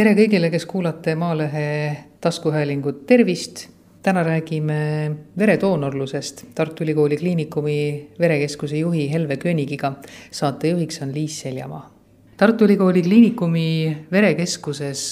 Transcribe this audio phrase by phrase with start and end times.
[0.00, 1.64] tere kõigile, kes kuulate Maalehe
[2.24, 3.66] taskuhäälingut, tervist!
[4.00, 4.76] täna räägime
[5.36, 7.80] veredoonorlusest Tartu Ülikooli Kliinikumi
[8.16, 9.90] verekeskuse juhi Helve Königiga.
[10.30, 11.82] saatejuhiks on Liis Seljamaa.
[12.36, 15.02] Tartu Ülikooli Kliinikumi verekeskuses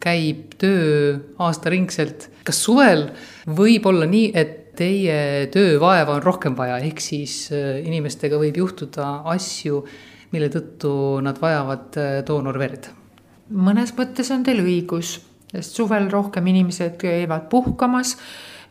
[0.00, 2.28] käib töö aastaringselt.
[2.44, 3.08] kas suvel
[3.48, 9.24] võib olla nii, et teie töövaeva on rohkem vaja, ehk siis äh, inimestega võib juhtuda
[9.34, 9.82] asju,
[10.30, 13.05] mille tõttu nad vajavad äh, doonorverd?
[13.50, 15.18] Mõnes mõttes on teil õigus,
[15.52, 18.16] sest suvel rohkem inimesed käivad puhkamas,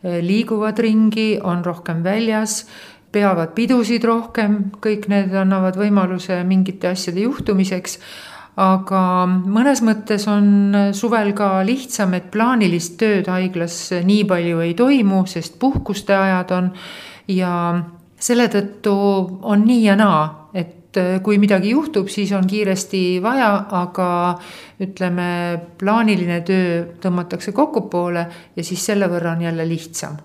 [0.02, 2.64] liiguvad ringi, on rohkem väljas,
[3.12, 7.98] peavad pidusid rohkem, kõik need annavad võimaluse mingite asjade juhtumiseks.
[8.56, 15.26] Aga mõnes mõttes on suvel ka lihtsam, et plaanilist tööd haiglas nii palju ei toimu,
[15.28, 16.70] sest puhkuste ajad on.
[17.28, 17.52] Ja
[18.16, 18.94] selle tõttu
[19.44, 20.45] on nii ja naa,
[20.96, 24.08] et äh, kui midagi juhtub, siis on kiiresti vaja, aga
[24.82, 25.28] ütleme,
[25.78, 30.16] plaaniline töö tõmmatakse kokkupoole ja siis selle võrra on jälle lihtsam.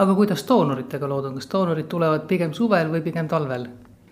[0.00, 3.66] aga kuidas doonoritega lood on, kas doonorid tulevad pigem suvel või pigem talvel?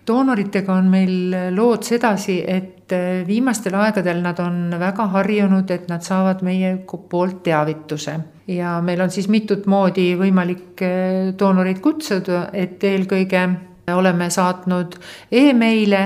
[0.07, 6.01] doonoritega on meil lood sedasi, et äh, viimastel aegadel nad on väga harjunud, et nad
[6.01, 12.83] saavad meie poolt teavituse ja meil on siis mitut moodi võimalik äh, doonoreid kutsuda, et
[12.83, 14.95] eelkõige oleme saatnud
[15.31, 16.03] emaile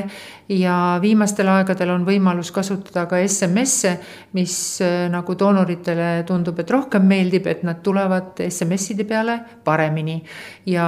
[0.50, 3.94] ja viimastel aegadel on võimalus kasutada ka SMS-e,
[4.38, 10.20] mis äh, nagu doonoritele tundub, et rohkem meeldib, et nad tulevad SMS-ide peale paremini.
[10.70, 10.88] Ja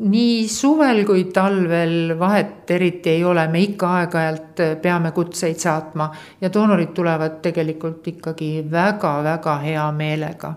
[0.00, 6.08] nii suvel kui talvel vahet eriti ei ole, me ikka aeg-ajalt peame kutseid saatma
[6.40, 10.54] ja doonorid tulevad tegelikult ikkagi väga-väga hea meelega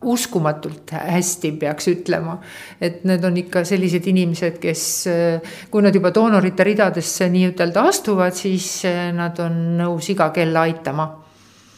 [0.00, 2.38] uskumatult hästi, peaks ütlema.
[2.80, 4.84] et need on ikka sellised inimesed, kes,
[5.70, 8.82] kui nad juba doonorite ridadesse nii-ütelda astuvad, siis
[9.16, 11.10] nad on nõus iga kell aitama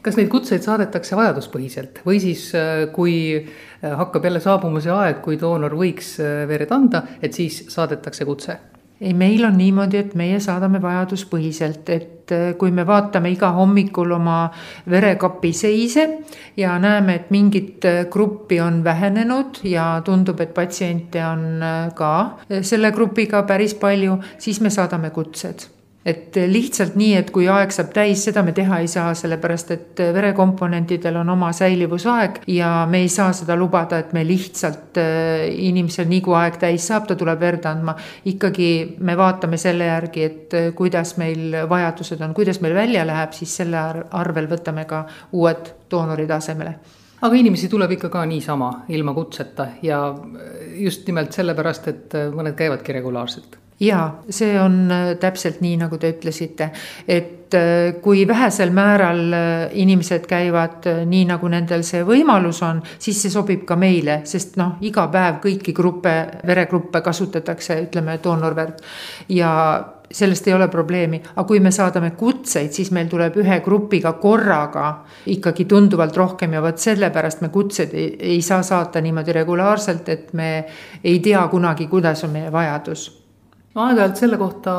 [0.03, 2.49] kas neid kutseid saadetakse vajaduspõhiselt või siis,
[2.95, 3.15] kui
[3.83, 6.17] hakkab jälle saabuma see aeg, kui doonor võiks
[6.51, 8.59] verd anda, et siis saadetakse kutse?
[9.03, 14.15] Ei, meil on niimoodi, et meie saadame vajaduspõhiselt, et äh, kui me vaatame iga hommikul
[14.15, 14.37] oma
[14.91, 16.07] verekapi seise
[16.57, 22.15] ja näeme, et mingit äh, gruppi on vähenenud ja tundub, et patsiente on äh, ka
[22.63, 27.93] selle grupiga päris palju, siis me saadame kutsed et lihtsalt nii, et kui aeg saab
[27.95, 33.11] täis, seda me teha ei saa, sellepärast et verekomponentidel on oma säilivusaeg ja me ei
[33.13, 37.41] saa seda lubada, et me lihtsalt äh, inimesel nii kui aeg täis saab, ta tuleb
[37.41, 37.95] verd andma.
[38.25, 43.39] ikkagi me vaatame selle järgi, et äh, kuidas meil vajadused on, kuidas meil välja läheb,
[43.39, 46.77] siis selle arvel võtame ka uued doonorid asemele
[47.23, 50.03] aga inimesi tuleb ikka ka niisama, ilma kutseta ja
[50.75, 56.13] just nimelt sellepärast, et mõned käivadki regulaarselt jaa, see on äh, täpselt nii, nagu te
[56.15, 56.71] ütlesite,
[57.09, 59.47] et äh, kui vähesel määral äh,
[59.83, 64.77] inimesed käivad nii, nagu nendel see võimalus on, siis see sobib ka meile, sest noh,
[64.87, 66.15] iga päev kõiki gruppe,
[66.47, 68.85] veregruppe kasutatakse, ütleme, doonorverd
[69.33, 69.51] ja
[70.13, 74.91] sellest ei ole probleemi, aga kui me saadame kutseid, siis meil tuleb ühe grupiga korraga
[75.33, 80.37] ikkagi tunduvalt rohkem ja vot sellepärast me kutseid ei, ei saa saata niimoodi regulaarselt, et
[80.37, 80.53] me
[81.01, 83.22] ei tea kunagi, kuidas on meie vajadus
[83.73, 84.73] aeg-ajalt selle kohta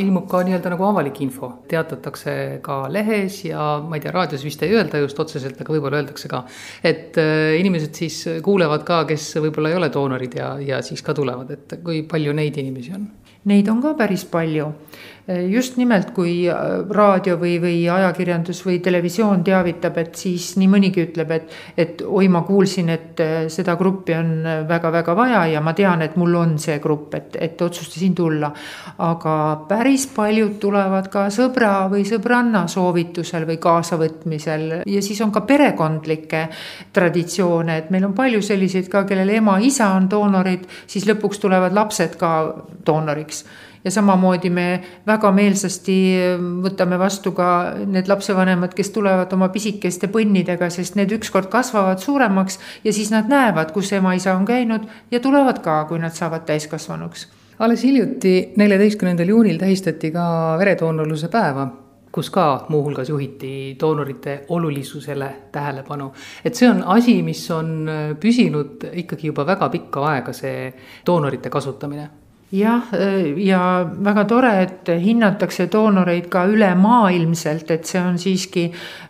[0.00, 2.34] ilmub ka nii-öelda nagu avalik info, teatatakse
[2.64, 6.30] ka lehes ja ma ei tea, raadios vist ei öelda just otseselt, aga võib-olla öeldakse
[6.32, 6.44] ka.
[6.82, 11.14] et äh, inimesed siis kuulevad ka, kes võib-olla ei ole doonorid ja, ja siis ka
[11.16, 13.10] tulevad, et kui palju neid inimesi on?
[13.50, 14.68] Neid on ka päris palju
[15.28, 16.56] just nimelt, kui äh,
[16.90, 22.26] raadio või, või ajakirjandus või televisioon teavitab, et siis nii mõnigi ütleb, et, et oi,
[22.32, 24.32] ma kuulsin, et äh, seda gruppi on
[24.68, 28.50] väga-väga vaja ja ma tean, et mul on see grupp, et, et otsustasin tulla.
[29.02, 29.36] aga
[29.68, 36.48] päris paljud tulevad ka sõbra või sõbranna soovitusel või kaasavõtmisel ja siis on ka perekondlikke
[36.92, 42.18] traditsioone, et meil on palju selliseid ka, kellel ema-isa on doonorid, siis lõpuks tulevad lapsed
[42.18, 42.32] ka
[42.86, 43.44] doonoriks
[43.84, 44.66] ja samamoodi me
[45.06, 45.96] väga meelsasti
[46.64, 47.48] võtame vastu ka
[47.86, 53.30] need lapsevanemad, kes tulevad oma pisikeste põnnidega, sest need ükskord kasvavad suuremaks ja siis nad
[53.30, 57.28] näevad, kus ema-isa on käinud ja tulevad ka, kui nad saavad täiskasvanuks
[57.62, 60.24] alles hiljuti, neljateistkümnendal juunil tähistati ka
[60.58, 61.66] veredoonorluse päeva,
[62.12, 66.12] kus ka muuhulgas juhiti doonorite olulisusele tähelepanu.
[66.44, 67.86] et see on asi, mis on
[68.20, 70.72] püsinud ikkagi juba väga pikka aega, see
[71.06, 72.08] doonorite kasutamine
[72.52, 72.82] jah,
[73.36, 73.60] ja
[74.04, 78.66] väga tore, et hinnatakse doonoreid ka ülemaailmselt, et see on siiski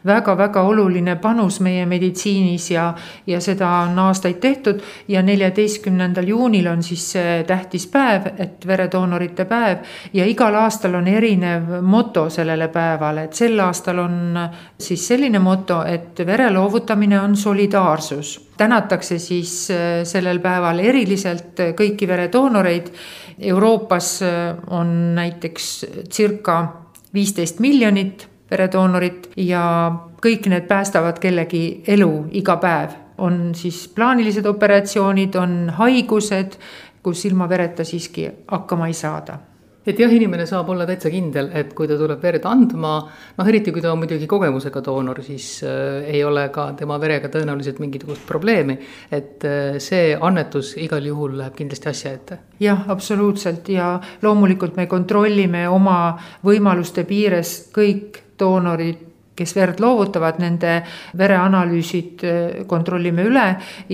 [0.07, 2.93] väga-väga oluline panus meie meditsiinis ja,
[3.27, 4.83] ja seda on aastaid tehtud.
[5.09, 9.83] ja neljateistkümnendal juunil on siis see tähtis päev, et veredoonorite päev.
[10.13, 14.39] Ja igal aastal on erinev moto sellele päevale, et sel aastal on
[14.79, 18.39] siis selline moto, et vere loovutamine on solidaarsus.
[18.57, 19.73] Tänatakse siis
[20.07, 22.93] sellel päeval eriliselt kõiki veredoonoreid
[23.39, 26.67] Euroopas äh, on näiteks circa
[27.15, 29.93] viisteist miljonit veredoonorit ja
[30.23, 32.99] kõik need päästavad kellegi elu iga päev.
[33.19, 36.57] on siis plaanilised operatsioonid, on haigused,
[37.03, 39.39] kus ilma vereta siiski hakkama ei saada
[39.87, 42.95] et jah, inimene saab olla täitsa kindel, et kui ta tuleb verd andma,
[43.39, 47.31] noh, eriti kui ta on muidugi kogemusega doonor, siis äh, ei ole ka tema verega
[47.33, 48.79] tõenäoliselt mingisugust probleemi.
[49.11, 52.39] et äh, see annetus igal juhul läheb kindlasti asja ette.
[52.61, 60.83] jah, absoluutselt ja loomulikult me kontrollime oma võimaluste piires kõik doonorid kes verd loovutavad, nende
[61.19, 62.39] vereanalüüsid äh,
[62.69, 63.47] kontrollime üle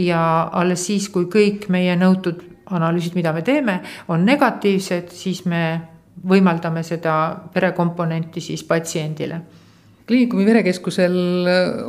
[0.03, 5.63] ja alles siis, kui kõik meie nõutud analüüsid, mida me teeme, on negatiivsed, siis me
[6.29, 7.15] võimaldame seda
[7.55, 9.41] verekomponenti siis patsiendile.
[10.09, 11.17] kliinikumi verekeskusel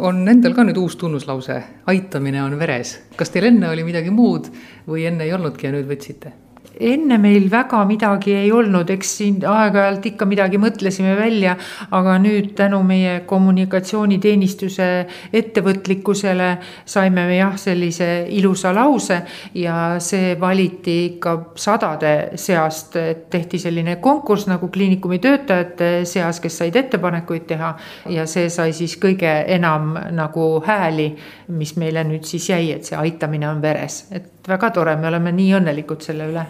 [0.04, 3.00] on endal ka nüüd uus tunnuslause, aitamine on veres.
[3.16, 4.52] kas teil enne oli midagi muud
[4.88, 6.34] või enne ei olnudki ja nüüd võtsite?
[6.80, 11.56] Enne meil väga midagi ei olnud, eks siin aeg-ajalt ikka midagi mõtlesime välja,
[11.96, 14.88] aga nüüd tänu meie kommunikatsiooniteenistuse
[15.36, 16.50] ettevõtlikkusele
[16.86, 19.20] saime me jah, sellise ilusa lause
[19.60, 26.62] ja see valiti ikka sadade seast, et tehti selline konkurss nagu kliinikumi töötajate seas, kes
[26.64, 27.74] said ettepanekuid teha
[28.16, 31.12] ja see sai siis kõige enam nagu hääli,
[31.60, 35.36] mis meile nüüd siis jäi, et see aitamine on veres, et väga tore, me oleme
[35.36, 36.48] nii õnnelikud selle üle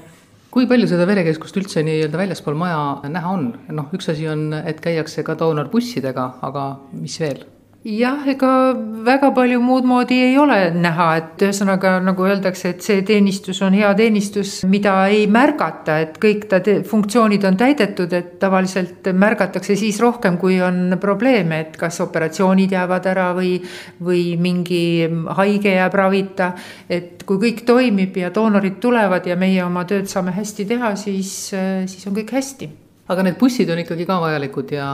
[0.49, 3.47] kui palju seda verekeskust üldse nii-öelda väljaspool maja näha on?
[3.69, 6.65] noh, üks asi on, et käiakse ka doonorbussidega, aga
[6.97, 7.45] mis veel?
[7.83, 8.73] Jah, ega
[9.05, 13.77] väga palju muud moodi ei ole näha, et ühesõnaga nagu öeldakse, et see teenistus on
[13.77, 20.01] hea teenistus, mida ei märgata, et kõik ta funktsioonid on täidetud, et tavaliselt märgatakse siis
[20.03, 23.55] rohkem, kui on probleeme, et kas operatsioonid jäävad ära või,
[24.03, 24.83] või mingi
[25.39, 26.51] haige jääb ravita.
[26.89, 31.53] et kui kõik toimib ja doonorid tulevad ja meie oma tööd saame hästi teha, siis,
[31.87, 34.87] siis on kõik hästi aga need bussid on ikkagi ka vajalikud ja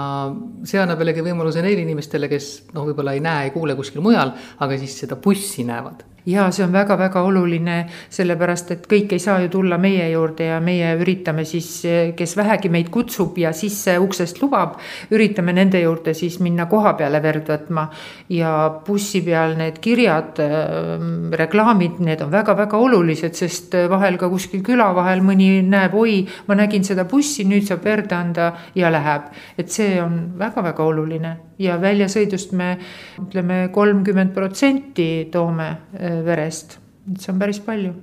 [0.67, 4.33] see annab jällegi võimaluse neile inimestele, kes noh, võib-olla ei näe, ei kuule kuskil mujal,
[4.63, 7.75] aga siis seda bussi näevad ja see on väga-väga oluline,
[8.13, 11.69] sellepärast et kõik ei saa ju tulla meie juurde ja meie üritame siis,
[12.17, 14.79] kes vähegi meid kutsub ja sisse uksest lubab,
[15.13, 17.87] üritame nende juurde siis minna koha peale verd võtma.
[18.29, 18.51] ja
[18.87, 24.91] bussi peal need kirjad, ähm, reklaamid, need on väga-väga olulised, sest vahel ka kuskil küla
[24.95, 29.29] vahel mõni näeb, oi, ma nägin seda bussi, nüüd saab verd anda ja läheb.
[29.57, 32.75] et see on väga-väga oluline ja väljasõidust me
[33.21, 36.79] ütleme kolmkümmend protsenti toome äh, verest,
[37.11, 37.93] et see on päris palju.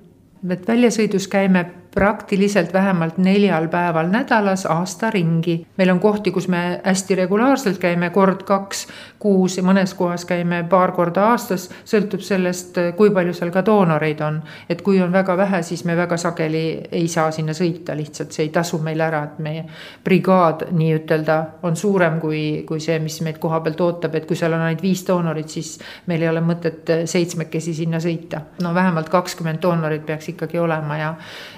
[0.50, 5.66] et väljasõidus käime praktiliselt vähemalt neljal päeval nädalas aasta ringi.
[5.76, 8.86] meil on kohti, kus me hästi regulaarselt käime kord-kaks
[9.18, 14.20] kuus ja mõnes kohas käime paar korda aastas, sõltub sellest, kui palju seal ka doonoreid
[14.20, 14.42] on.
[14.68, 18.46] et kui on väga vähe, siis me väga sageli ei saa sinna sõita, lihtsalt see
[18.46, 19.64] ei tasu meile ära, et meie
[20.04, 24.52] brigaad nii-ütelda on suurem kui, kui see, mis meid koha pealt ootab, et kui seal
[24.52, 28.40] on ainult viis doonorit, siis meil ei ole mõtet seitsmekesi sinna sõita.
[28.62, 31.14] no vähemalt kakskümmend doonorit peaks ikkagi olema ja,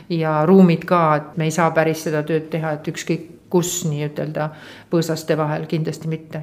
[0.09, 3.85] ja ja ruumid ka, et me ei saa päris seda tööd teha, et ükskõik kus
[3.87, 4.51] nii-ütelda
[4.91, 6.43] põõsaste vahel, kindlasti mitte.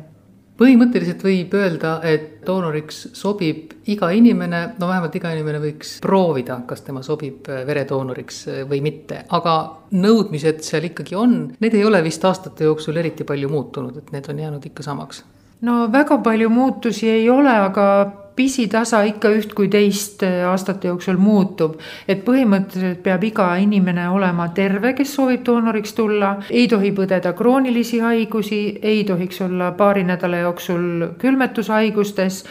[0.61, 6.83] Põhimõtteliselt võib öelda, et doonoriks sobib iga inimene, no vähemalt iga inimene võiks proovida, kas
[6.85, 9.55] tema sobib veredoonoriks või mitte, aga
[9.97, 14.29] nõudmised seal ikkagi on, need ei ole vist aastate jooksul eriti palju muutunud, et need
[14.29, 15.23] on jäänud ikka samaks.
[15.65, 17.88] no väga palju muutusi ei ole, aga
[18.35, 21.77] pisitasa ikka üht kui teist äh, aastate jooksul muutub.
[22.07, 28.00] et põhimõtteliselt peab iga inimene olema terve, kes soovib doonoriks tulla, ei tohi põdeda kroonilisi
[28.00, 32.43] haigusi, ei tohiks olla paari nädala jooksul külmetushaigustes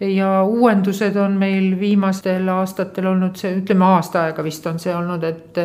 [0.00, 5.24] ja uuendused on meil viimastel aastatel olnud see, ütleme aasta aega vist on see olnud,
[5.26, 5.58] et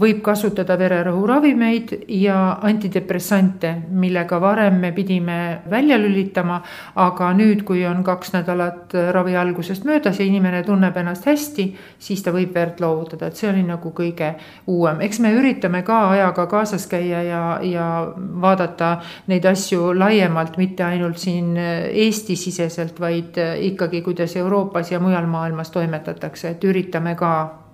[0.00, 5.38] võib kasutada vererõhuravimeid ja antidepressante, millega varem me pidime
[5.70, 6.60] välja lülitama.
[7.00, 11.66] aga nüüd, kui on kaks nädalat ravi algusest möödas ja inimene tunneb ennast hästi,
[11.98, 14.34] siis ta võib verd loovutada, et see oli nagu kõige
[14.66, 20.84] uuem, eks me üritame ka ajaga kaasas käia ja, ja vaadata neid asju laiemalt, mitte
[20.84, 23.38] ainult siin Eesti-siseselt, vaid
[23.72, 27.32] ikkagi, kuidas Euroopas ja mujal maailmas toimetatakse, et üritame ka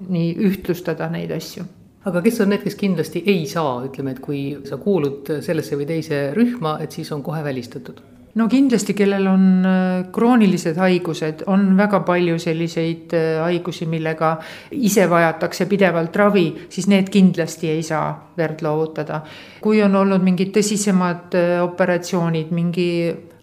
[0.08, 1.66] nii ühtlustada neid asju
[2.06, 5.88] aga kes on need, kes kindlasti ei saa, ütleme, et kui sa kuulud sellesse või
[5.88, 7.98] teise rühma, et siis on kohe välistatud?
[8.36, 14.34] no kindlasti, kellel on äh, kroonilised haigused, on väga palju selliseid äh, haigusi, millega
[14.76, 19.22] ise vajatakse pidevalt ravi, siis need kindlasti ei saa verd loovutada.
[19.64, 22.90] kui on olnud mingid tõsisemad äh, operatsioonid, mingi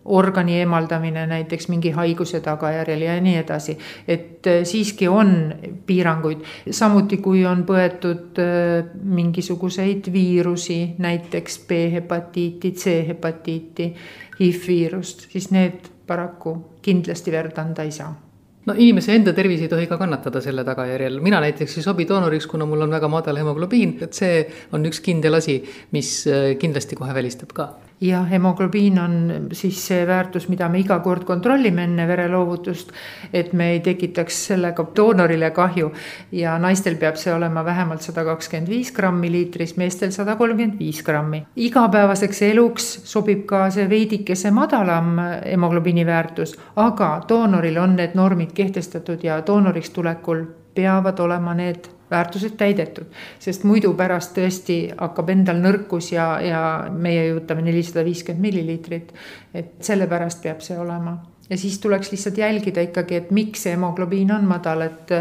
[0.05, 3.77] organi eemaldamine näiteks mingi haiguse tagajärjel ja nii edasi.
[4.07, 5.53] et äh, siiski on
[5.85, 13.93] piiranguid, samuti kui on põetud äh, mingisuguseid viirusi, näiteks B-hepatiiti, C-hepatiiti,
[14.39, 18.32] HIV-viirust, siis need paraku kindlasti verd anda ei saa
[18.65, 22.47] no inimese enda tervis ei tohi ka kannatada selle tagajärjel, mina näiteks ei sobi doonoriks,
[22.47, 24.43] kuna mul on väga madal hemoglobiin, et see
[24.73, 25.59] on üks kindel asi,
[25.95, 30.99] mis äh, kindlasti kohe välistab ka ja hemoglobiin on siis see väärtus, mida me iga
[30.99, 32.91] kord kontrollime enne vereloovutust,
[33.33, 35.91] et me ei tekitaks sellega doonorile kahju.
[36.31, 41.03] ja naistel peab see olema vähemalt sada kakskümmend viis grammi liitris, meestel sada kolmkümmend viis
[41.03, 41.43] grammi.
[41.55, 45.17] igapäevaseks eluks sobib ka see veidikese madalam
[45.51, 50.45] hemoglobiini väärtus, aga doonoril on need normid kehtestatud ja doonoriks tulekul
[50.75, 53.05] peavad olema need väärtused täidetud.
[53.39, 59.13] sest muidu pärast tõesti hakkab endal nõrkus ja, ja meie võtame nelisada viiskümmend milliliitrit.
[59.53, 61.17] et sellepärast peab see olema
[61.49, 65.11] ja siis tuleks lihtsalt jälgida ikkagi, et miks see hemoglobiin on madal, et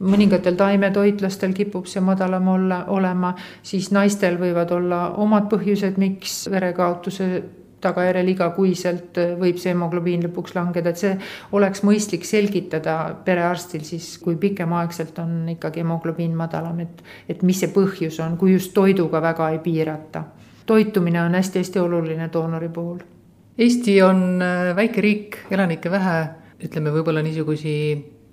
[0.00, 7.28] mõningatel taimetoitlastel kipub see madalam olla, olema, siis naistel võivad olla omad põhjused, miks verekaotuse
[7.84, 11.12] tagajärjel igakuiselt võib see hemoglobiin lõpuks langeda, et see
[11.56, 17.72] oleks mõistlik selgitada perearstil siis, kui pikemaaegselt on ikkagi hemoglobiin madalam, et, et mis see
[17.74, 20.24] põhjus on, kui just toiduga väga ei piirata.
[20.66, 22.98] toitumine on hästi-hästi oluline doonori puhul.
[23.58, 26.18] Eesti on äh, väike riik, elanikke vähe,
[26.62, 27.74] ütleme võib-olla niisugusi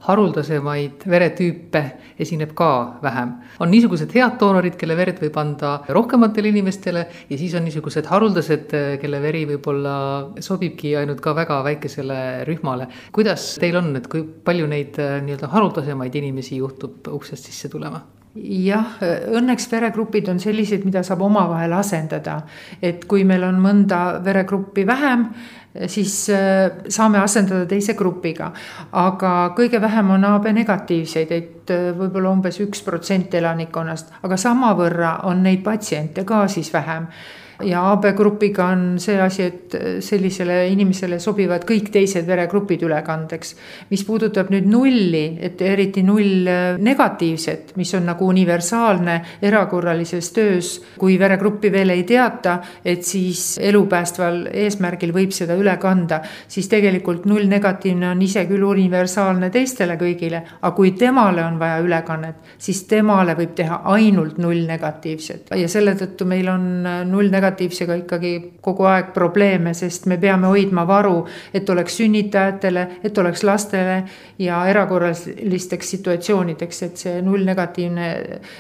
[0.06, 1.84] haruldasemaid veretüüpe
[2.20, 3.34] esineb ka vähem.
[3.60, 8.76] on niisugused head doonorid, kelle verd võib anda rohkematele inimestele ja siis on niisugused haruldased,
[9.02, 9.96] kelle veri võib-olla
[10.40, 12.88] sobibki ainult ka väga väikesele rühmale.
[13.12, 18.04] kuidas teil on, et kui palju neid äh, nii-öelda haruldasemaid inimesi juhtub uksest sisse tulema?
[18.36, 18.98] jah,
[19.32, 22.42] õnneks veregrupid on sellised, mida saab omavahel asendada.
[22.82, 25.30] et kui meil on mõnda veregruppi vähem,
[25.88, 28.52] siis äh, saame asendada teise grupiga.
[28.92, 35.18] aga kõige vähem on AB negatiivseid, et äh, võib-olla umbes üks protsent elanikkonnast, aga samavõrra
[35.24, 37.08] on neid patsiente ka siis vähem
[37.64, 43.56] ja AB grupiga on see asi, et sellisele inimesele sobivad kõik teised veregrupid ülekandeks.
[43.90, 46.50] mis puudutab nüüd nulli, et eriti null
[46.82, 54.50] negatiivset, mis on nagu universaalne erakorralises töös, kui veregruppi veel ei teata, et siis elupäästval
[54.52, 60.44] eesmärgil võib seda üle kanda, siis tegelikult null negatiivne on ise küll universaalne teistele kõigile,
[60.62, 65.96] aga kui temale on vaja ülekannet, siis temale võib teha ainult null negatiivset ja selle
[65.96, 66.68] tõttu meil on
[67.10, 72.88] null negatiivset negatiivsega ikkagi kogu aeg probleeme, sest me peame hoidma varu, et oleks sünnitajatele,
[73.04, 73.98] et oleks lastele
[74.40, 78.10] ja erakorralisteks situatsioonideks, et see nullnegatiivne,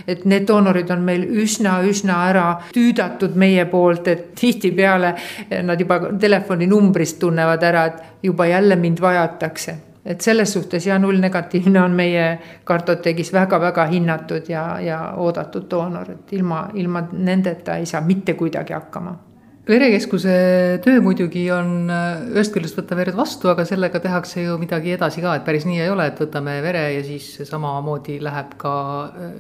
[0.07, 5.15] et need doonorid on meil üsna-üsna ära tüüdatud meie poolt, et tihtipeale
[5.63, 11.81] nad juba telefoninumbrist tunnevad ära, et juba jälle mind vajatakse et selles suhtes ja nullnegatiivne
[11.81, 12.25] on meie
[12.63, 18.73] kartoteegis väga-väga hinnatud ja, ja oodatud doonor, et ilma, ilma nendeta ei saa mitte kuidagi
[18.77, 19.15] hakkama
[19.69, 20.33] verekeskuse
[20.85, 25.35] töö muidugi on ühest küljest võtta verd vastu, aga sellega tehakse ju midagi edasi ka,
[25.39, 28.75] et päris nii ei ole, et võtame vere ja siis samamoodi läheb ka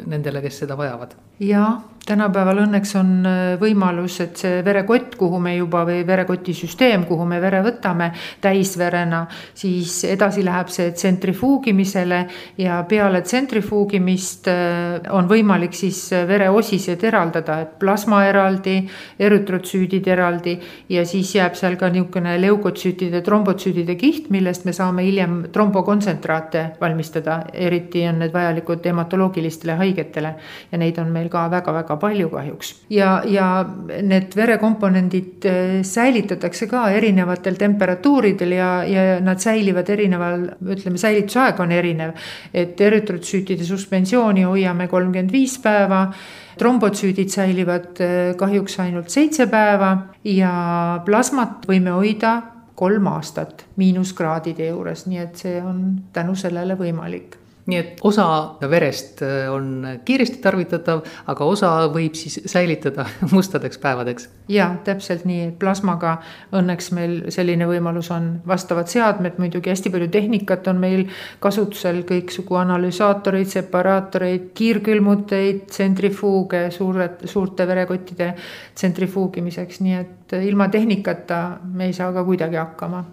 [0.09, 1.13] nendele, kes seda vajavad.
[1.39, 7.05] Jaa tänapäeval õnneks on äh, võimalus, et see verekott, kuhu me juba või verekoti süsteem,
[7.09, 8.11] kuhu me vere võtame
[8.41, 9.23] täisverena,
[9.57, 12.19] siis edasi läheb see tsentrifuugimisele
[12.61, 18.77] ja peale tsentrifuugimist äh, on võimalik siis äh, vereosised eraldada, et plasma eraldi,
[19.19, 20.55] erütrotsüüdid eraldi
[20.93, 27.41] ja siis jääb seal ka niisugune leukotsüütide, trombotsüütide kiht, millest me saame hiljem trombokonsentraate valmistada,
[27.53, 30.35] eriti on need vajalikud hematoloogilistele haigetele
[30.69, 32.73] ja neid on meil ka väga-väga väga palju kahjuks.
[32.89, 33.65] ja, ja
[34.01, 41.71] need verekomponendid äh, säilitatakse ka erinevatel temperatuuridel ja, ja nad säilivad erineval, ütleme, säilitusaeg on
[41.71, 42.15] erinev.
[42.53, 46.11] et erütrotsüütide suspensiooni hoiame kolmkümmend viis päeva
[46.57, 52.41] trombotsüüdid säilivad äh, kahjuks ainult seitse päeva ja plasmat võime hoida
[52.75, 55.81] kolm aastat miinuskraadide juures, nii et see on
[56.13, 58.25] tänu sellele võimalik nii et osa
[58.69, 64.29] verest äh, on kiiresti tarvitatav, aga osa võib siis säilitada mustadeks päevadeks.
[64.49, 66.17] ja täpselt nii, plasmaga
[66.53, 71.07] õnneks meil selline võimalus on, vastavad seadmed, muidugi hästi palju tehnikat on meil
[71.41, 78.33] kasutusel, kõiksugu analüsaatoreid, separaatoreid, kiirkülmuteid, tsentrifuuge, suured, suurte verekottide
[78.75, 81.43] tsentrifuugimiseks, nii et ilma tehnikata
[81.73, 83.05] me ei saa ka kuidagi hakkama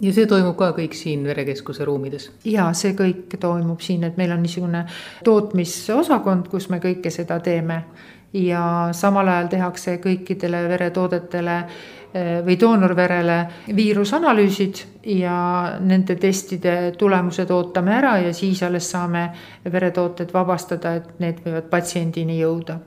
[0.00, 2.30] ja see toimub ka kõik siin verekeskuse ruumides?
[2.44, 4.84] ja see kõik toimub siin, et meil on niisugune
[5.24, 7.84] tootmisosakond, kus me kõike seda teeme.
[8.32, 13.38] ja samal ajal tehakse kõikidele veretoodetele eh, või doonorverele
[13.76, 14.82] viirusanalüüsid
[15.16, 15.36] ja
[15.80, 19.30] nende testide tulemused ootame ära ja siis alles saame
[19.72, 22.78] veretooted vabastada, et need võivad patsiendini jõuda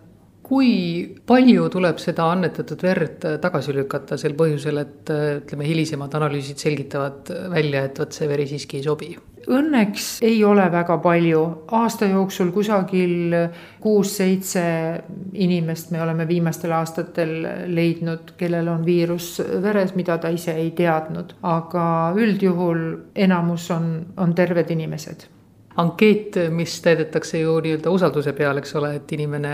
[0.49, 0.71] kui
[1.29, 7.85] palju tuleb seda annetatud verd tagasi lükata sel põhjusel, et ütleme, hilisemad analüüsid selgitavad välja,
[7.85, 9.11] et vot see veri siiski ei sobi?
[9.49, 13.33] Õnneks ei ole väga palju, aasta jooksul kusagil
[13.81, 14.63] kuus-seitse
[15.41, 17.33] inimest me oleme viimastel aastatel
[17.71, 21.85] leidnud, kellel on viirus veres, mida ta ise ei teadnud, aga
[22.17, 25.29] üldjuhul enamus on, on terved inimesed.
[25.79, 29.53] Ankeet, mis täidetakse ju nii-öelda usalduse peal, eks ole, et inimene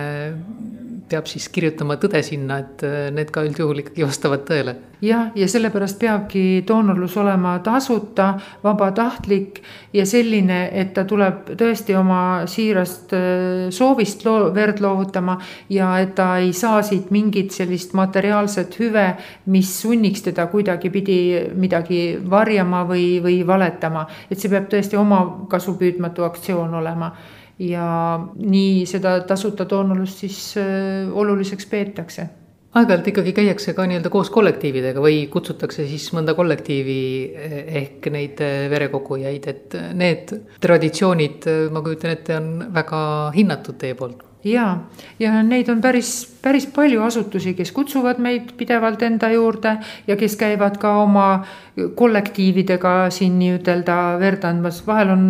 [1.09, 4.75] peab siis kirjutama tõde sinna, et äh, need ka üldjuhul ikkagi vastavad tõele.
[5.05, 8.31] jah, ja sellepärast peabki doonorlus olema tasuta,
[8.63, 9.61] vabatahtlik
[9.93, 15.37] ja selline, et ta tuleb tõesti oma siirast äh, soovist loo-, verd loovutama.
[15.69, 19.07] ja et ta ei saa siit mingit sellist materiaalset hüve,
[19.45, 24.07] mis sunniks teda kuidagipidi midagi varjama või, või valetama.
[24.29, 27.13] et see peab tõesti omakasupüüdmatu aktsioon olema
[27.59, 27.85] ja
[28.35, 32.27] nii seda tasuta doonorlust siis äh, oluliseks peetakse.
[32.75, 36.97] Aeg-ajalt ikkagi käiakse ka nii-öelda koos kollektiividega või kutsutakse siis mõnda kollektiivi
[37.31, 42.99] eh, ehk neid eh, verekogujaid, et need traditsioonid, ma kujutan ette, on väga
[43.37, 44.65] hinnatud teie poolt ja,
[45.19, 46.11] ja neid on päris,
[46.41, 51.27] päris palju asutusi, kes kutsuvad meid pidevalt enda juurde ja kes käivad ka oma
[51.95, 55.25] kollektiividega siin nii-ütelda verd andmas, vahel on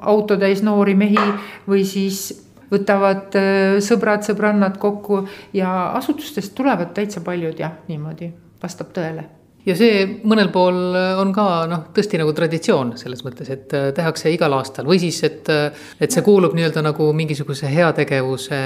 [0.00, 1.28] autotäis noori mehi
[1.68, 2.26] või siis
[2.72, 9.28] võtavad äh, sõbrad-sõbrannad kokku ja asutustest tulevad täitsa paljud jah, niimoodi, vastab tõele
[9.66, 10.76] ja see mõnel pool
[11.20, 14.86] on ka noh, tõesti nagu traditsioon selles mõttes, et äh, tehakse igal aastal.
[14.88, 18.60] Või siis, et, äh, et see kuulub nii-öelda nagu mingisuguse heategevuse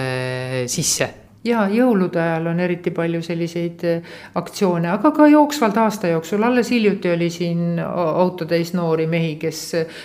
[0.71, 1.11] sisse.
[1.47, 6.73] Ja jõulude ajal on eriti palju selliseid äh, aktsioone, aga ka jooksvalt aasta jooksul, alles
[6.75, 9.65] hiljuti oli siin autotäis noori mehi, kes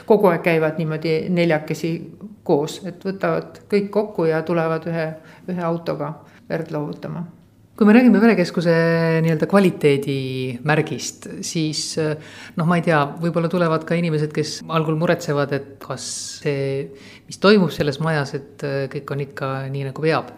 [0.10, 1.94] kogu aeg käivad niimoodi neljakesi
[2.46, 5.08] koos, et võtavad kõik kokku ja tulevad ühe,
[5.50, 6.14] ühe autoga
[6.50, 7.24] verd loovutama
[7.78, 8.74] kui me räägime verekeskuse
[9.26, 15.74] nii-öelda kvaliteedimärgist, siis noh, ma ei tea, võib-olla tulevad ka inimesed, kes algul muretsevad, et
[15.82, 16.06] kas
[16.44, 16.86] see,
[17.26, 20.32] mis toimub selles majas, et kõik on ikka nii, nagu peab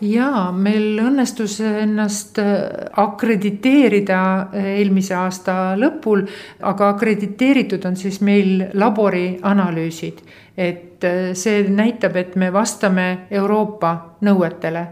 [0.00, 4.20] jaa, meil õnnestus ennast akrediteerida
[4.56, 6.24] eelmise aasta lõpul,
[6.66, 10.22] aga akrediteeritud on siis meil laborianalüüsid.
[10.56, 14.86] et see näitab, et me vastame Euroopa nõuetele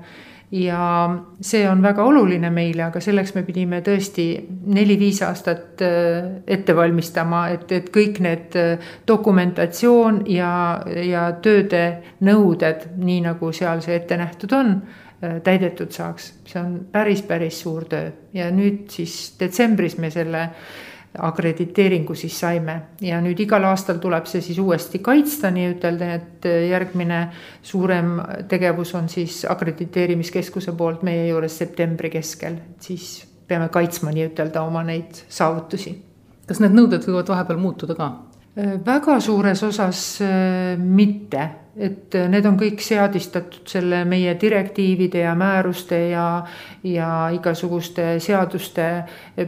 [0.50, 4.28] ja see on väga oluline meile, aga selleks me pidime tõesti
[4.72, 10.52] neli-viis aastat äh, ette valmistama, et, et kõik need äh, dokumentatsioon ja,
[11.04, 11.84] ja tööde
[12.24, 14.74] nõuded, nii nagu seal see ette nähtud on,
[15.20, 16.32] äh, täidetud saaks.
[16.48, 20.48] see on päris, päris suur töö ja nüüd siis detsembris me selle
[21.18, 27.22] akrediteeringu siis saime ja nüüd igal aastal tuleb see siis uuesti kaitsta nii-ütelda, et järgmine
[27.62, 28.18] suurem
[28.48, 35.24] tegevus on siis akrediteerimiskeskuse poolt meie juures septembri keskel, siis peame kaitsma nii-ütelda oma neid
[35.28, 35.96] saavutusi.
[36.48, 38.12] kas need nõuded võivad vahepeal muutuda ka?
[38.58, 41.44] väga suures osas äh, mitte,
[41.78, 46.42] et need on kõik seadistatud selle meie direktiivide ja määruste ja,
[46.82, 48.88] ja igasuguste seaduste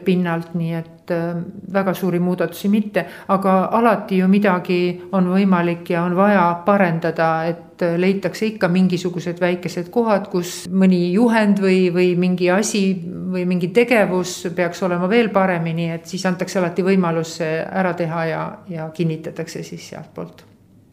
[0.04, 1.42] pinnalt, nii et et äh,
[1.72, 7.82] väga suuri muudatusi mitte, aga alati ju midagi on võimalik ja on vaja parendada, et
[7.82, 12.84] äh, leitakse ikka mingisugused väikesed kohad, kus mõni juhend või, või mingi asi
[13.30, 18.24] või mingi tegevus peaks olema veel paremini, et siis antakse alati võimalus see ära teha
[18.30, 20.49] ja, ja kinnitatakse siis sealtpoolt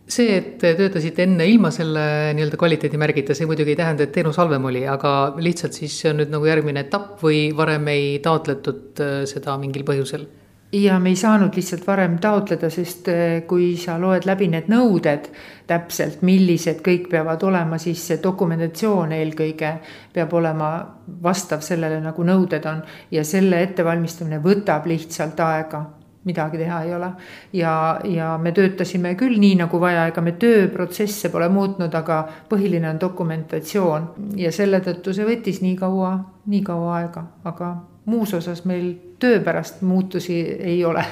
[0.08, 4.40] see, et te töötasite enne ilma selle nii-öelda kvaliteedimärgita, see muidugi ei tähenda, et teenus
[4.40, 9.04] halvem oli, aga lihtsalt siis see on nüüd nagu järgmine etapp või varem ei taotletud
[9.04, 10.28] äh, seda mingil põhjusel?
[10.72, 15.30] ja me ei saanud lihtsalt varem taotleda, sest äh, kui sa loed läbi need nõuded
[15.68, 19.74] täpselt, millised kõik peavad olema, siis see dokumentatsioon eelkõige
[20.16, 20.72] peab olema
[21.24, 25.86] vastav sellele, nagu nõuded on ja selle ettevalmistamine võtab lihtsalt aega
[26.28, 27.12] midagi teha ei ole.
[27.54, 32.90] ja, ja me töötasime küll nii nagu vaja, ega me tööprotsesse pole muutnud, aga põhiline
[32.92, 34.10] on dokumentatsioon.
[34.40, 36.18] Ja selle tõttu see võttis nii kaua,
[36.52, 37.74] nii kaua aega, aga
[38.08, 41.04] muus osas meil töö pärast muutusi ei ole.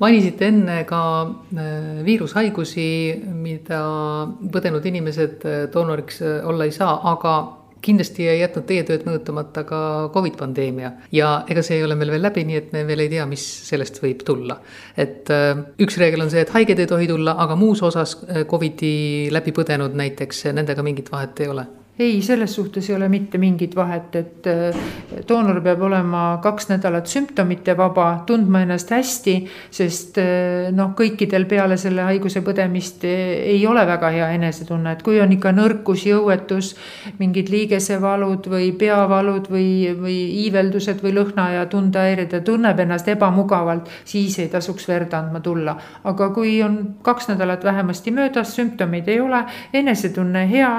[0.00, 2.86] Mainisite enne ka äh, viirushaigusi,
[3.30, 3.82] mida
[4.52, 7.34] põdenud inimesed äh, doonoriks äh, olla ei saa, aga
[7.84, 9.80] kindlasti ei jätnud teie tööd mõjutamata ka
[10.14, 13.12] Covid pandeemia ja ega see ei ole meil veel läbi, nii et me veel ei
[13.12, 14.58] tea, mis sellest võib tulla.
[14.96, 15.30] et
[15.84, 18.16] üks reegel on see, et haiged ei tohi tulla, aga muus osas
[18.50, 21.66] Covidi läbi põdenud näiteks, nendega mingit vahet ei ole
[21.98, 24.78] ei, selles suhtes ei ole mitte mingit vahet, et äh,
[25.28, 29.34] doonor peab olema kaks nädalat sümptomite vaba, tundma ennast hästi,
[29.70, 35.04] sest äh, noh, kõikidel peale selle haiguse põdemist äh, ei ole väga hea enesetunne, et
[35.06, 36.72] kui on ikka nõrkus, jõuetus,
[37.20, 43.92] mingid liigesevalud või peavalud või, või iiveldused või lõhna ja tundehäired ja tunneb ennast ebamugavalt,
[44.02, 45.78] siis ei tasuks verd andma tulla.
[46.04, 50.74] aga kui on kaks nädalat vähemasti möödas, sümptomeid ei ole, enesetunne hea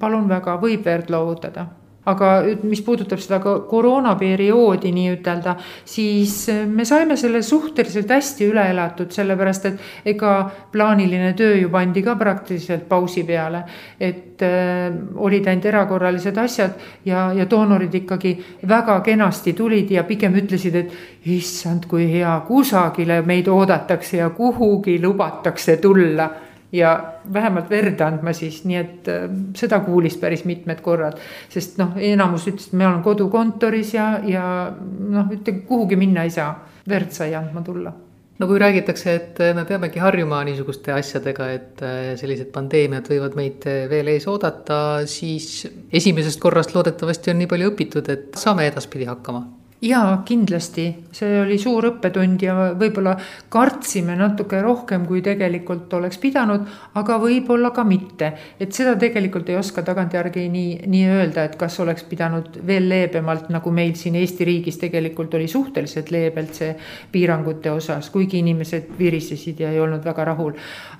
[0.00, 1.68] palun väga, võib verd loovutada
[2.08, 2.28] aga
[2.66, 5.54] mis puudutab seda koroonaperioodi nii-ütelda,
[5.88, 10.32] siis me saime selle suhteliselt hästi üle elatud, sellepärast et ega
[10.72, 13.64] plaaniline töö ju pandi ka praktiliselt pausi peale.
[14.00, 16.74] et äh, olid ainult erakorralised asjad
[17.04, 18.36] ja, ja doonorid ikkagi
[18.68, 20.92] väga kenasti tulid ja pigem ütlesid, et
[21.26, 26.30] issand, kui hea, kusagile meid oodatakse ja kuhugi lubatakse tulla
[26.72, 26.92] ja
[27.32, 31.18] vähemalt verd andma siis, nii et äh, seda kuulis päris mitmed korrad.
[31.48, 36.34] sest noh, enamus ütles, et ma olen kodukontoris ja, ja noh, ütle kuhugi minna ei
[36.34, 36.52] saa,
[36.88, 37.92] verd sai andma tulla.
[38.38, 43.66] No kui räägitakse, et me peamegi harjuma niisuguste asjadega, et äh, sellised pandeemiad võivad meid
[43.90, 49.46] veel ees oodata, siis esimesest korrast loodetavasti on nii palju õpitud, et saame edaspidi hakkama
[49.82, 53.12] jaa, kindlasti, see oli suur õppetund ja võib-olla
[53.52, 56.64] kartsime natuke rohkem, kui tegelikult oleks pidanud,
[56.98, 58.32] aga võib-olla ka mitte.
[58.58, 63.48] et seda tegelikult ei oska tagantjärgi nii, nii öelda, et kas oleks pidanud veel leebemalt,
[63.54, 66.74] nagu meil siin Eesti riigis tegelikult oli suhteliselt leebelt see
[67.12, 70.52] piirangute osas, kuigi inimesed virisesid ja ei olnud väga rahul.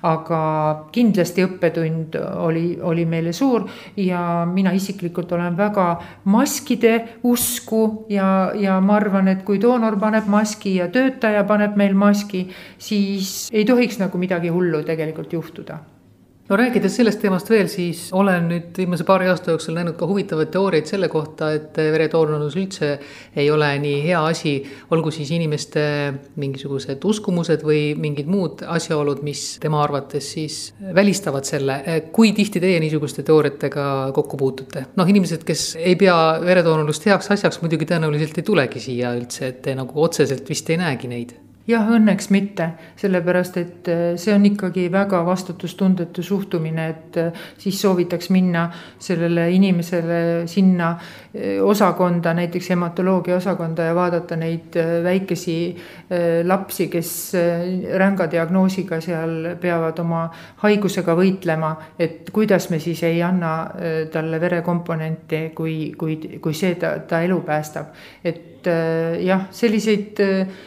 [0.03, 0.39] aga
[0.95, 2.15] kindlasti õppetund
[2.45, 3.65] oli, oli meile suur
[3.97, 5.89] ja mina isiklikult olen väga
[6.23, 11.77] maskide usku ja, ja ja ma arvan, et kui doonor paneb maski ja töötaja paneb
[11.79, 12.45] meil maski,
[12.77, 15.79] siis ei tohiks nagu midagi hullu tegelikult juhtuda
[16.49, 20.49] no rääkides sellest teemast veel, siis olen nüüd viimase paari aasta jooksul näinud ka huvitavaid
[20.53, 22.91] teooriaid selle kohta, et veretoornus üldse
[23.37, 24.55] ei ole nii hea asi.
[24.91, 25.81] olgu siis inimeste
[26.41, 30.57] mingisugused uskumused või mingid muud asjaolud, mis tema arvates siis
[30.95, 31.81] välistavad selle.
[32.11, 33.85] kui tihti teie niisuguste teooriatega
[34.15, 34.85] kokku puutute?
[34.95, 39.61] noh, inimesed, kes ei pea veretoonulust heaks asjaks, muidugi tõenäoliselt ei tulegi siia üldse, et
[39.61, 41.37] te nagu otseselt vist ei näegi neid
[41.69, 42.65] jah, õnneks mitte,
[42.99, 48.65] sellepärast et äh, see on ikkagi väga vastutustundetu suhtumine, et äh, siis soovitaks minna
[49.01, 55.59] sellele inimesele sinna äh, osakonda, näiteks hematoloogia osakonda ja vaadata neid väikesi
[56.45, 57.09] lapsi, kes
[57.97, 60.23] ränga diagnoosiga seal peavad oma
[60.63, 63.53] haigusega võitlema, et kuidas me siis ei anna
[64.11, 67.93] talle verekomponente, kui, kui, kui see ta, ta elu päästab.
[68.23, 68.48] et
[69.23, 70.19] jah, selliseid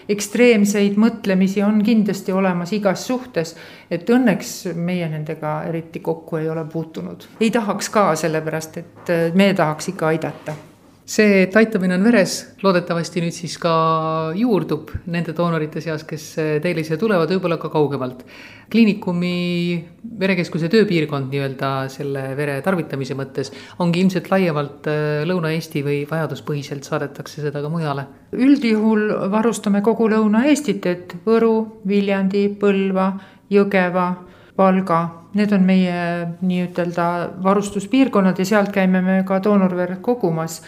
[0.09, 3.57] ekstreemseid neid mõtlemisi on kindlasti olemas igas suhtes.
[3.91, 7.25] et õnneks meie nendega eriti kokku ei ole puutunud.
[7.41, 10.55] ei tahaks ka, sellepärast et äh, me tahaks ikka aidata
[11.13, 13.73] see, et aitamine on veres, loodetavasti nüüd siis ka
[14.39, 18.25] juurdub nende doonorite seas, kes äh, teile siia tulevad, võib-olla ka kaugemalt.
[18.73, 19.37] kliinikumi
[20.21, 23.53] verekeskuse tööpiirkond nii-öelda selle vere tarvitamise mõttes
[23.85, 30.87] ongi ilmselt laiemalt äh, Lõuna-Eesti või vajaduspõhiselt saadetakse seda ka mujale üldjuhul varustame kogu Lõuna-Eestit,
[30.87, 33.13] et Võru, Viljandi, Põlva,
[33.53, 34.07] Jõgeva,
[34.57, 35.01] Valga,
[35.37, 35.99] need on meie
[36.41, 37.07] nii-ütelda
[37.45, 40.61] varustuspiirkonnad ja sealt käime me ka doonorverd kogumas.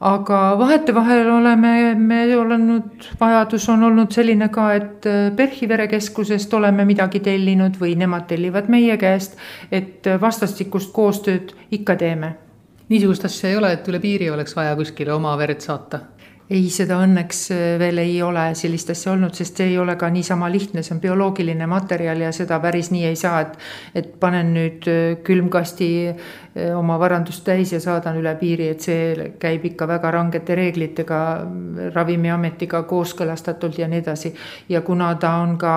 [0.00, 7.20] Aga vahetevahel oleme me olnud, vajadus on olnud selline ka, et PERH-i verekeskusest oleme midagi
[7.20, 9.38] tellinud või nemad tellivad meie käest,
[9.72, 12.34] et vastastikust koostööd ikka teeme.
[12.88, 16.00] Niisugust asja ei ole, et üle piiri oleks vaja kuskile oma verd saata
[16.52, 20.10] ei, seda õnneks äh, veel ei ole sellist asja olnud, sest see ei ole ka
[20.12, 23.54] niisama lihtne, see on bioloogiline materjal ja seda päris nii ei saa, et.
[23.94, 29.30] et panen nüüd äh, külmkasti äh, oma varandust täis ja saadan üle piiri, et see
[29.40, 31.20] käib ikka väga rangete reeglitega,
[31.94, 34.34] ravimiametiga kooskõlastatult ja nii edasi.
[34.68, 35.74] ja kuna ta on ka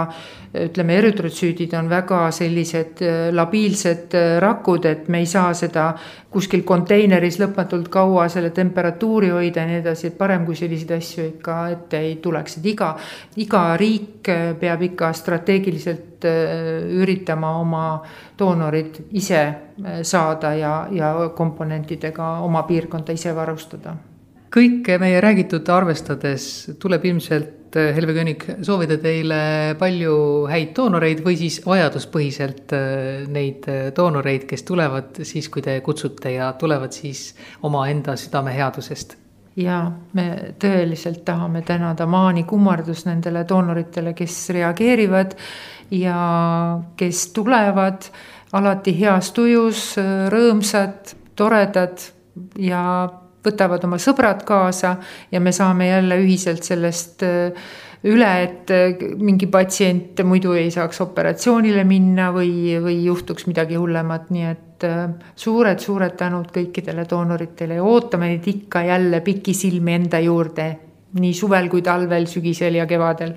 [0.58, 3.02] ütleme, erütrotsüüdid on väga sellised
[3.32, 5.92] labiilsed rakud, et me ei saa seda
[6.34, 10.92] kuskil konteineris lõpmatult kaua selle temperatuuri hoida ja nii edasi, et parem, kui see selliseid
[10.98, 12.92] asju ikka ette ei tuleks, et iga,
[13.40, 14.28] iga riik
[14.60, 17.86] peab ikka strateegiliselt üritama oma
[18.38, 19.42] doonorid ise
[20.04, 23.96] saada ja, ja komponentidega oma piirkonda ise varustada.
[24.48, 26.44] Kõike meie räägitut arvestades
[26.80, 30.16] tuleb ilmselt, äh, Helve König, soovida teile palju
[30.48, 36.32] häid doonoreid või siis vajaduspõhiselt äh, neid äh, doonoreid, kes tulevad siis, kui te kutsute
[36.38, 37.34] ja tulevad siis
[37.68, 39.18] omaenda südameheadusest
[39.58, 39.78] ja
[40.14, 45.34] me tõeliselt tahame tänada Maani kummardust nendele doonoritele, kes reageerivad
[45.92, 46.18] ja
[46.98, 48.10] kes tulevad.
[48.54, 49.98] Alati heas tujus,
[50.32, 52.06] rõõmsad, toredad
[52.64, 52.84] ja
[53.44, 54.96] võtavad oma sõbrad kaasa
[55.32, 57.68] ja me saame jälle ühiselt sellest äh,
[58.04, 64.30] üle, et äh, mingi patsient muidu ei saaks operatsioonile minna või, või juhtuks midagi hullemat,
[64.30, 64.88] nii et
[65.36, 70.70] suured-suured äh, tänud kõikidele doonoritele ja ootame neid ikka jälle pikisilmi enda juurde
[71.18, 73.34] nii suvel kui talvel, sügisel ja kevadel